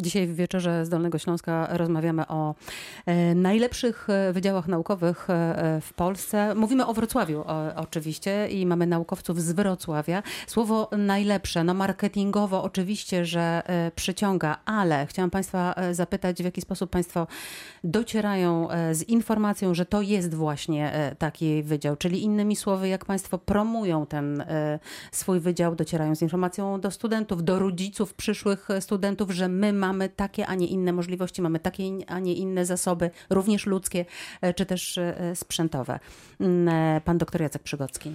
[0.00, 2.54] Dzisiaj w wieczorze z Dolnego Śląska rozmawiamy o
[3.06, 6.54] e, najlepszych e, wydziałach naukowych e, w Polsce.
[6.54, 7.44] Mówimy o Wrocławiu
[7.76, 10.22] oczywiście i mamy naukowców z Wrocławia.
[10.46, 13.62] Słowo najlepsze, no marketingowo oczywiście, że
[13.96, 17.26] przyciąga, ale chciałam Państwa zapytać, w jaki sposób Państwo
[17.84, 24.06] docierają z informacją, że to jest właśnie taki wydział, czyli innymi słowy, jak Państwo promują
[24.06, 24.44] ten
[25.12, 30.08] swój wydział, docierają z informacją do studentów, do rodziców przyszłych studentów, że my mamy mamy
[30.08, 34.04] takie, a nie inne możliwości, mamy takie, a nie inne zasoby, również ludzkie,
[34.40, 35.98] e, czy też e, sprzętowe.
[36.40, 38.10] Mm, e, pan doktor Jacek Przygocki.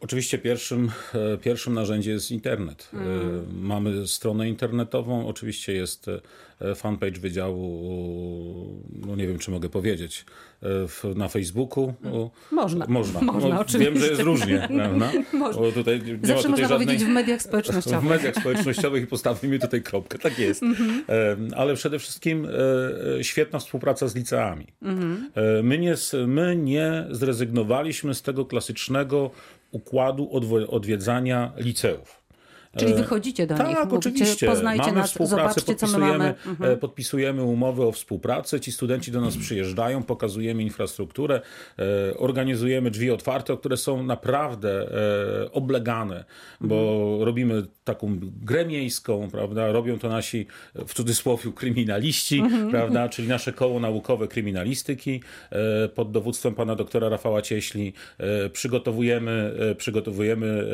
[0.00, 0.90] Oczywiście pierwszym,
[1.42, 2.90] pierwszym narzędziem jest internet.
[2.92, 3.46] Mm.
[3.60, 6.06] Mamy stronę internetową, oczywiście jest
[6.74, 10.24] fanpage wydziału, no nie wiem czy mogę powiedzieć,
[11.16, 11.94] na Facebooku.
[12.52, 12.86] Można.
[12.88, 13.20] Można.
[13.32, 13.92] Można no, oczywiście.
[13.92, 14.68] Wiem, że jest różnie.
[14.76, 15.12] Prawda?
[15.32, 15.62] Można.
[15.62, 16.86] Bo tutaj nie Zawsze ma tutaj można żadnej...
[16.86, 18.00] powiedzieć w mediach społecznościowych.
[18.06, 20.18] W mediach społecznościowych i postawimy tutaj kropkę.
[20.18, 20.62] Tak jest.
[20.62, 21.04] Mhm.
[21.56, 22.48] Ale przede wszystkim
[23.18, 24.66] e, świetna współpraca z liceami.
[24.82, 25.30] Mhm.
[25.34, 25.94] E, my, nie,
[26.26, 29.30] my nie zrezygnowaliśmy z tego klasycznego
[29.72, 30.30] układu
[30.70, 32.19] odwiedzania liceów.
[32.76, 34.46] Czyli e, wychodzicie do tak, nich, tak, oczywiście.
[34.46, 36.24] poznajcie mamy nas, zobaczcie, co my mamy.
[36.24, 36.78] E, mhm.
[36.78, 41.40] Podpisujemy umowy o współpracy, ci studenci do nas przyjeżdżają, pokazujemy infrastrukturę,
[41.78, 44.90] e, organizujemy drzwi otwarte, które są naprawdę
[45.52, 46.24] oblegane,
[46.60, 47.22] bo mhm.
[47.22, 49.72] robimy taką grę miejską, prawda?
[49.72, 52.70] Robią to nasi, w cudzysłowie, kryminaliści, mhm.
[52.70, 53.08] prawda?
[53.08, 55.22] Czyli nasze koło naukowe kryminalistyki
[55.94, 57.92] pod dowództwem pana doktora Rafała Cieśli.
[58.52, 60.66] Przygotowujemy, przygotowujemy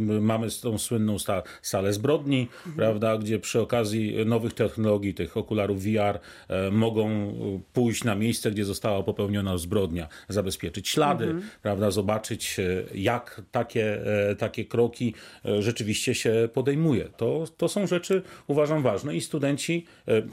[0.00, 1.16] mamy tą słynną
[1.62, 2.76] salę zbrodni, mhm.
[2.76, 7.32] prawda, gdzie przy okazji nowych technologii, tych okularów VR, e, mogą
[7.72, 11.42] pójść na miejsce, gdzie została popełniona zbrodnia, zabezpieczyć ślady, mhm.
[11.62, 15.14] prawda, zobaczyć e, jak takie, e, takie kroki
[15.58, 17.04] rzeczywiście się podejmuje.
[17.16, 19.86] To, to są rzeczy, uważam, ważne i studenci,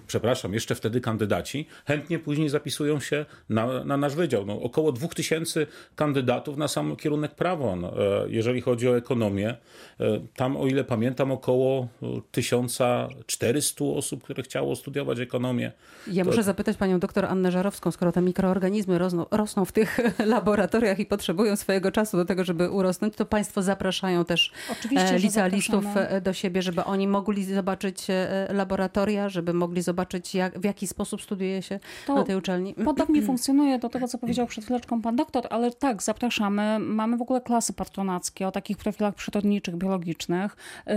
[0.08, 4.46] przepraszam, jeszcze wtedy kandydaci, chętnie później zapisują się na, na nasz wydział.
[4.46, 7.94] No, około 2000 kandydatów na sam kierunek prawo, no,
[8.28, 9.56] jeżeli chodzi o ekonomię, ekonomię.
[10.00, 11.88] E, tam, o ile pamiętam, około
[12.32, 15.72] 1400 osób, które chciało studiować ekonomię.
[16.08, 16.30] Ja to...
[16.30, 21.06] muszę zapytać panią doktor Annę Żarowską, skoro te mikroorganizmy rosną, rosną w tych laboratoriach i
[21.06, 26.34] potrzebują swojego czasu do tego, żeby urosnąć, to państwo zapraszają też Oczywiście, licealistów e, do
[26.34, 31.62] siebie, żeby oni mogli zobaczyć e, laboratoria, żeby mogli zobaczyć, jak, w jaki sposób studiuje
[31.62, 32.76] się to na tej uczelni.
[32.86, 36.80] Podobnie funkcjonuje do tego, co powiedział przed chwileczką pan doktor, ale tak, zapraszamy.
[36.80, 40.56] Mamy w ogóle klasy patronackie o takich profilach przyrodniczych, biologicznych.
[40.88, 40.94] Y,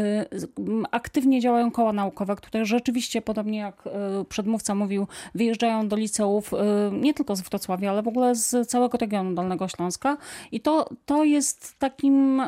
[0.90, 6.56] aktywnie działają koła naukowe, które rzeczywiście, podobnie jak y, przedmówca mówił, wyjeżdżają do liceów y,
[6.92, 10.16] nie tylko z Wrocławia, ale w ogóle z całego regionu Dolnego Śląska.
[10.52, 12.42] I to, to jest takim,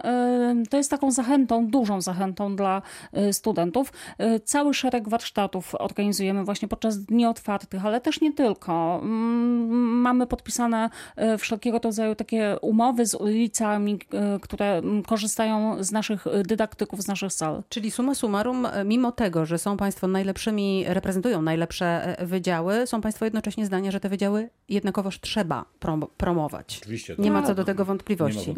[0.70, 2.82] to jest taką zachętą, dużą zachętą dla
[3.32, 3.92] studentów.
[4.44, 9.00] Cały szereg warsztatów organizujemy właśnie podczas dni otwartych, ale też nie tylko.
[9.02, 10.90] Mm, mamy podpisane
[11.38, 13.98] wszelkiego rodzaju takie umowy z ulicami,
[14.40, 17.62] które korzystają z naszych y, dydaktyków, z naszych sal.
[17.68, 23.00] Czyli suma summarum, e, mimo tego, że są Państwo najlepszymi, reprezentują najlepsze e, wydziały, są
[23.00, 26.78] Państwo jednocześnie zdania, że te wydziały jednakowoż trzeba prom promować.
[26.82, 27.14] Oczywiście.
[27.18, 28.54] Nie ma co do tego wątpliwości.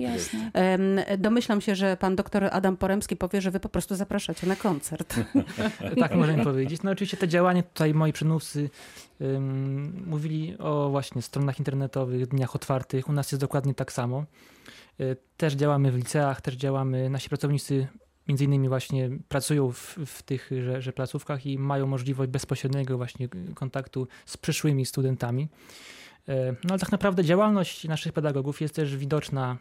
[1.19, 5.15] Domyślam się, że pan doktor Adam Poremski powie, że wy po prostu zapraszacie na koncert.
[6.01, 6.83] tak możemy powiedzieć.
[6.83, 8.71] No oczywiście te działania tutaj moi przedmówcy
[9.21, 13.09] um, mówili o właśnie stronach internetowych, dniach otwartych.
[13.09, 14.25] U nas jest dokładnie tak samo.
[15.01, 17.89] Y, też działamy w liceach, też działamy, nasi pracownicy
[18.29, 23.29] między innymi właśnie pracują w, w tych że, że placówkach i mają możliwość bezpośredniego właśnie
[23.55, 25.49] kontaktu z przyszłymi studentami.
[26.29, 26.33] Y,
[26.65, 29.57] no ale tak naprawdę działalność naszych pedagogów jest też widoczna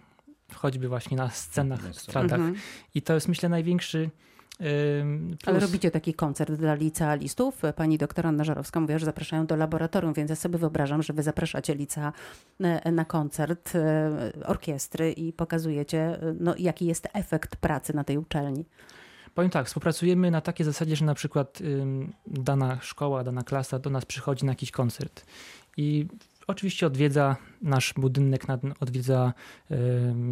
[0.56, 2.40] choćby właśnie na scenach, stradach.
[2.40, 2.56] Mhm.
[2.96, 4.10] I to jest myślę największy
[4.62, 5.48] Plus...
[5.48, 7.62] Ale robicie taki koncert dla licealistów.
[7.76, 11.24] Pani doktor Anna Żarowska mówiła, że zapraszają do laboratorium, więc ja sobie wyobrażam, że wy
[11.24, 12.14] zapraszacie lica
[12.60, 14.12] e, na koncert e,
[14.46, 18.66] orkiestry i pokazujecie, e, no, jaki jest efekt pracy na tej uczelni.
[19.36, 21.60] Powiem tak, współpracujemy na takiej zasadzie, że na przykład
[22.28, 25.26] dana szkoła, dana klasa do nas przychodzi na jakiś koncert
[25.78, 26.08] i
[26.48, 28.44] Oczywiście odwiedza nasz budynek,
[28.80, 29.34] odwiedza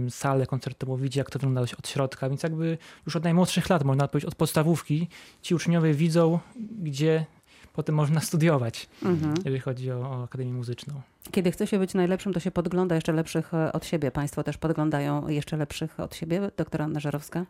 [0.09, 4.07] salę koncertową, widzi jak to wygląda od środka, więc jakby już od najmłodszych lat, można
[4.07, 5.07] powiedzieć od podstawówki,
[5.41, 6.39] ci uczniowie widzą,
[6.81, 7.25] gdzie
[7.73, 9.33] potem można studiować, mhm.
[9.37, 11.01] jeżeli chodzi o, o Akademię Muzyczną.
[11.31, 14.11] Kiedy chce się być najlepszym, to się podgląda jeszcze lepszych e, od siebie.
[14.11, 17.45] Państwo też podglądają jeszcze lepszych od siebie, doktora Anna Żarowska?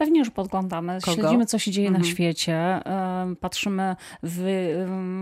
[0.00, 1.14] Pewnie już podglądamy, Kogo?
[1.14, 2.02] śledzimy, co się dzieje mhm.
[2.02, 2.80] na świecie,
[3.40, 4.44] patrzymy, w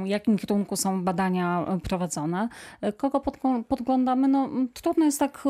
[0.05, 2.49] jakim kierunku są badania prowadzone.
[2.97, 3.21] Kogo
[3.69, 4.29] podglądamy?
[4.29, 5.45] No, trudno jest tak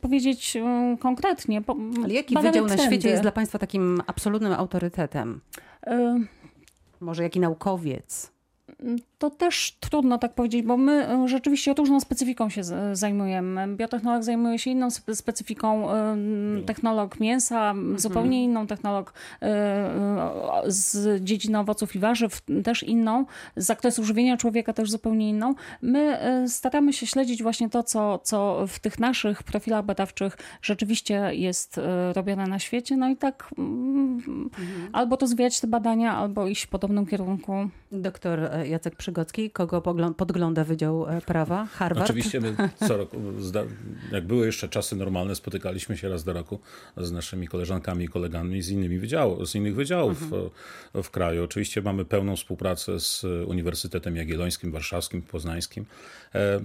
[0.00, 0.56] powiedzieć
[1.00, 1.62] konkretnie.
[2.04, 2.82] Ale jaki Badamy wydział trendy.
[2.84, 5.40] na świecie jest dla Państwa takim absolutnym autorytetem?
[7.00, 8.32] Może jaki naukowiec?
[9.24, 12.62] To też trudno tak powiedzieć, bo my e, rzeczywiście różną specyfiką się
[12.92, 13.76] zajmujemy.
[13.76, 16.16] Biotechnolog zajmuje się inną specyfiką, e,
[16.66, 17.98] technolog mięsa, mhm.
[17.98, 19.12] zupełnie inną, technolog
[19.42, 23.24] e, z dziedziny owoców i warzyw też inną,
[23.56, 25.54] z zakresu żywienia człowieka też zupełnie inną.
[25.82, 26.18] My
[26.48, 31.80] staramy się śledzić właśnie to, co, co w tych naszych profilach badawczych rzeczywiście jest
[32.12, 34.50] robione na świecie, no i tak mhm.
[34.92, 37.52] albo rozwijać te badania, albo iść w podobnym kierunku.
[37.92, 38.96] Doktor Jacek
[39.52, 39.82] Kogo
[40.16, 41.66] podgląda Wydział e, Prawa?
[41.66, 42.04] Harvard?
[42.04, 42.56] Oczywiście my
[42.88, 43.16] co roku,
[44.12, 46.60] jak były jeszcze czasy normalne, spotykaliśmy się raz do roku
[46.96, 49.00] z naszymi koleżankami i kolegami z innymi
[49.44, 50.50] z innych wydziałów mhm.
[50.94, 51.44] w, w kraju.
[51.44, 55.86] Oczywiście mamy pełną współpracę z Uniwersytetem Jagiellońskim, Warszawskim, Poznańskim.
[56.34, 56.60] E,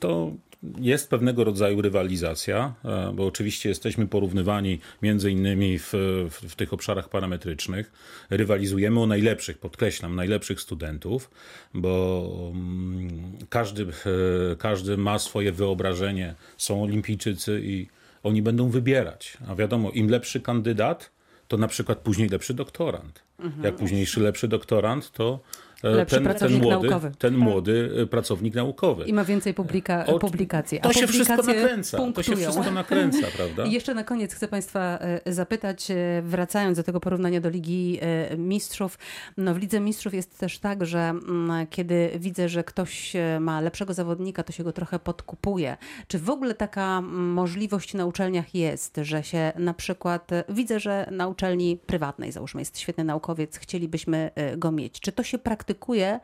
[0.00, 0.32] to
[0.80, 5.92] jest pewnego rodzaju rywalizacja, e, bo oczywiście jesteśmy porównywani między innymi w,
[6.30, 7.92] w, tych obszarach parametrycznych.
[8.30, 11.30] Rywalizujemy o najlepszych, podkreślam, najlepszych studentów,
[11.74, 16.34] bo mm, każdy, e, każdy ma swoje wyobrażenie.
[16.56, 17.86] Są olimpijczycy i
[18.22, 19.38] oni będą wybierać.
[19.48, 21.10] A wiadomo, im lepszy kandydat,
[21.48, 23.22] to na przykład później lepszy doktorant.
[23.62, 25.40] Jak późniejszy lepszy doktorant, to
[25.82, 27.12] E, ten, ten, młody, naukowy.
[27.18, 29.04] ten młody e, pracownik naukowy.
[29.04, 30.80] I ma więcej publika, o, publikacji.
[30.80, 31.98] To się wszystko nakręca.
[32.14, 33.64] To się wszystko nakręca, prawda?
[33.64, 35.88] I jeszcze na koniec chcę Państwa e, zapytać,
[36.22, 38.00] wracając do tego porównania do Ligi
[38.38, 38.98] Mistrzów.
[39.36, 43.94] No w Lidze Mistrzów jest też tak, że mm, kiedy widzę, że ktoś ma lepszego
[43.94, 45.76] zawodnika, to się go trochę podkupuje.
[46.06, 51.28] Czy w ogóle taka możliwość na uczelniach jest, że się na przykład, widzę, że na
[51.28, 55.00] uczelni prywatnej, załóżmy, jest świetny naukowiec, chcielibyśmy go mieć.
[55.00, 55.71] Czy to się praktykuje?
[55.72, 56.20] Praktykuje,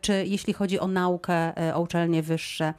[0.00, 2.74] czy jeśli chodzi o naukę, e, o uczelnie wyższe,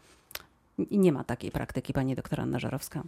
[0.92, 3.04] nie ma takiej praktyki, pani doktor Anna Żarowska?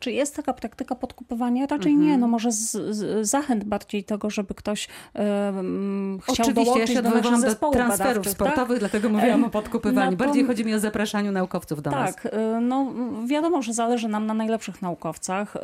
[0.00, 1.66] Czy jest taka praktyka podkupowania?
[1.66, 2.18] Raczej nie.
[2.18, 7.10] No może z, z zachęt bardziej tego, żeby ktoś um, chciał Oczywiście, dołączyć ja do
[7.10, 8.32] naszych zespołów do transferów tak?
[8.32, 8.90] sportowych, tak?
[8.90, 10.10] dlatego mówiłam o podkupywaniu.
[10.10, 12.14] No, bardziej chodzi mi o zapraszaniu naukowców do tak, nas.
[12.14, 12.92] Tak, no
[13.26, 15.56] wiadomo, że zależy nam na najlepszych naukowcach,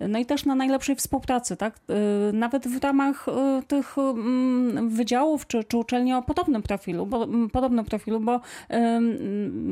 [0.00, 1.76] y, no i też na najlepszej współpracy, tak?
[2.30, 3.96] Y, nawet w ramach y, tych
[4.88, 8.40] wydziałów czy, czy uczelni o podobnym profilu, bo, podobnym profilu, bo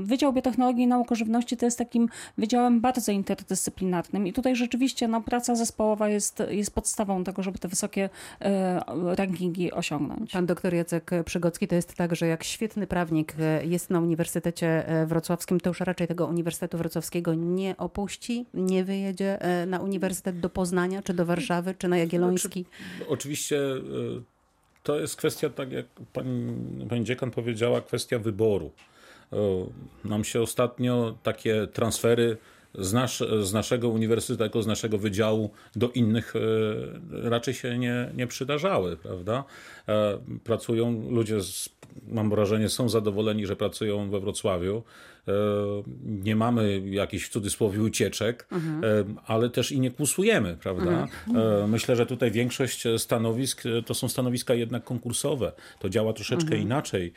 [0.03, 2.09] Wydział Biotechnologii i Nauk o Żywności to jest takim
[2.39, 7.69] wydziałem bardzo interdyscyplinarnym i tutaj rzeczywiście no, praca zespołowa jest, jest podstawą tego, żeby te
[7.69, 8.11] wysokie
[8.41, 8.81] e,
[9.17, 10.33] rankingi osiągnąć.
[10.33, 14.89] Pan doktor Jacek Przygocki to jest tak, że jak świetny prawnik e, jest na Uniwersytecie
[14.89, 20.51] e, Wrocławskim, to już raczej tego Uniwersytetu Wrocławskiego nie opuści, nie wyjedzie na Uniwersytet do
[20.51, 22.65] Poznania, czy do Warszawy, czy na Jagielloński.
[22.97, 23.61] Znaczy, oczywiście
[24.83, 26.57] to jest kwestia, tak jak pani,
[26.89, 28.71] pani dziekan powiedziała, kwestia wyboru.
[30.05, 32.37] Nam się ostatnio takie transfery
[32.75, 38.27] z, nasz, z naszego uniwersytetu, z naszego wydziału do innych e, raczej się nie, nie
[38.27, 39.45] przydarzały, prawda?
[39.89, 41.69] E, pracują ludzie, z,
[42.07, 44.83] mam wrażenie, są zadowoleni, że pracują we Wrocławiu.
[45.29, 45.33] E,
[46.03, 49.17] nie mamy jakichś w cudzysłowie ucieczek, mhm.
[49.27, 51.09] ale też i nie kłusujemy, prawda?
[51.29, 51.71] Mhm.
[51.71, 55.53] Myślę, że tutaj większość stanowisk to są stanowiska jednak konkursowe.
[55.79, 56.63] To działa troszeczkę mhm.
[56.63, 57.13] inaczej.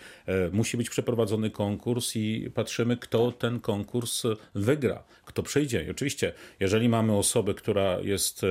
[0.51, 4.23] Musi być przeprowadzony konkurs i patrzymy, kto ten konkurs
[4.55, 5.85] wygra, kto przyjdzie.
[5.85, 8.45] I oczywiście, jeżeli mamy osobę, która jest,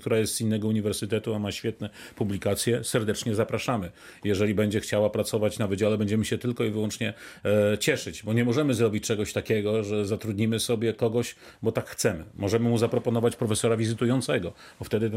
[0.00, 3.90] która jest z innego uniwersytetu, a ma świetne publikacje, serdecznie zapraszamy.
[4.24, 7.14] Jeżeli będzie chciała pracować na wydziale, będziemy się tylko i wyłącznie
[7.44, 12.24] e, cieszyć, bo nie możemy zrobić czegoś takiego, że zatrudnimy sobie kogoś, bo tak chcemy.
[12.34, 15.10] Możemy mu zaproponować profesora wizytującego, bo wtedy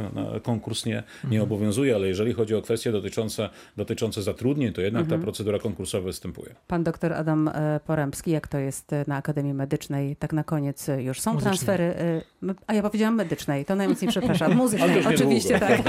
[0.44, 1.44] konkurs nie, nie mhm.
[1.44, 5.22] obowiązuje, ale jeżeli chodzi o kwestie dotyczące, dotyczące zatrudnień, to jednak mhm.
[5.22, 6.56] ta procedura konkursowa występuje.
[6.68, 10.88] Pan doktor Adam e, Porębski, jak to jest e, na Akademii Medycznej, tak na koniec
[10.98, 11.54] już są Muzycznej.
[11.54, 11.94] transfery,
[12.68, 15.82] a ja powiedziałam medycznej, to najmocniej przepraszam, muzycznej, oczywiście tak.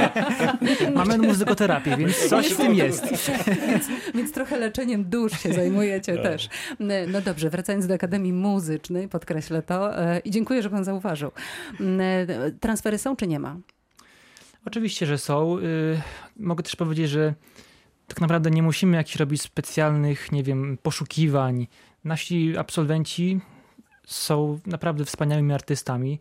[0.94, 3.04] Mamy muzykoterapię terapię, więc coś w tym jest.
[3.72, 6.22] więc, więc, trochę leczeniem dusz się zajmujecie tak.
[6.22, 6.48] też.
[7.08, 11.30] No dobrze, wracając do Akademii Muzycznej, podkreślę to e, i dziękuję, że pan zauważył.
[11.80, 13.56] E, transfery są czy nie ma?
[14.66, 15.58] Oczywiście, że są.
[15.58, 16.00] Y,
[16.36, 17.34] mogę też powiedzieć, że
[18.08, 21.66] tak naprawdę nie musimy jakichś robić specjalnych, nie wiem, poszukiwań.
[22.04, 23.40] Nasi absolwenci
[24.06, 26.20] są naprawdę wspaniałymi artystami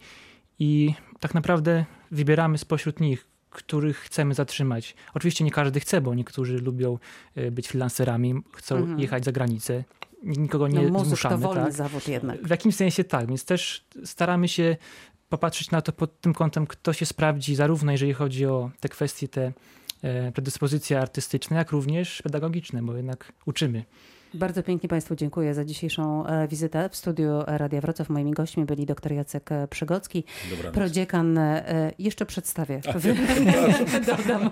[0.60, 4.96] i tak naprawdę wybieramy spośród nich, których chcemy zatrzymać.
[5.14, 6.98] Oczywiście nie każdy chce, bo niektórzy lubią
[7.36, 9.00] e, być freelancerami, chcą mhm.
[9.00, 9.84] jechać za granicę.
[10.24, 11.36] Nikogo nie no, zmuszamy.
[11.36, 11.74] to wolny tak?
[11.74, 12.42] zawód jednak.
[12.42, 14.78] W jakimś sensie tak, więc też staramy się
[15.30, 19.28] popatrzeć na to pod tym kątem, kto się sprawdzi, zarówno jeżeli chodzi o te kwestie,
[19.28, 19.52] te
[20.02, 23.86] e, predyspozycje artystyczne, jak również pedagogiczne, bo jednak uczymy.
[24.34, 28.10] Bardzo pięknie Państwu dziękuję za dzisiejszą e, wizytę w studiu Radia Wrocław.
[28.10, 30.74] Moimi gośćmi byli dr Jacek e, Przygocki, Dobranoc.
[30.74, 32.82] prodziekan, e, jeszcze przedstawię,
[34.18, 34.50] dodam,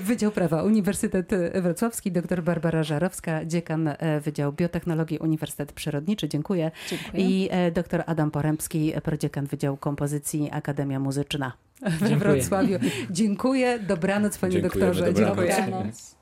[0.00, 1.30] Wydział Prawa Uniwersytet
[1.62, 3.90] Wrocławski, dr Barbara Żarowska, dziekan
[4.24, 6.70] Wydział Biotechnologii Uniwersytet Przyrodniczy, dziękuję.
[6.90, 7.24] Dziękuję.
[7.24, 12.16] I dr Adam Porębski, prodziekan Wydziału Kompozycji Akademia Muzyczna w Dziękuję.
[12.16, 12.78] Wrocławiu.
[13.10, 15.12] Dziękuję, dobranoc panie Dziękujemy, doktorze.
[15.12, 15.36] dobranoc.
[15.46, 15.66] Dziękuję.
[15.66, 16.17] Dobranoc.